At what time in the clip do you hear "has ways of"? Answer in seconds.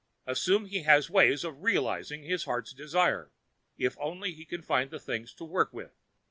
0.81-1.61